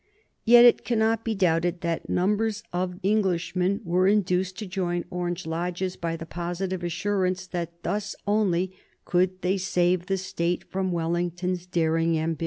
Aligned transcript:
Yet 0.45 0.65
it 0.65 0.83
cannot 0.83 1.23
be 1.23 1.35
doubted 1.35 1.81
that 1.81 2.09
numbers 2.09 2.63
of 2.73 2.95
Englishmen 3.03 3.81
were 3.83 4.07
induced 4.07 4.57
to 4.57 4.65
join 4.65 5.05
Orange 5.11 5.45
lodges 5.45 5.95
by 5.95 6.15
the 6.15 6.25
positive 6.25 6.83
assurance 6.83 7.45
that 7.45 7.83
thus 7.83 8.15
only 8.25 8.75
could 9.05 9.43
they 9.43 9.57
save 9.57 10.07
the 10.07 10.17
State 10.17 10.63
from 10.71 10.91
Wellington's 10.91 11.67
daring 11.67 12.17
ambition. 12.17 12.39